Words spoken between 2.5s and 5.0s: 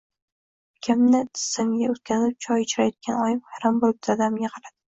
ichirayotgan oyim hayron bo‘lib dadamga qaradi.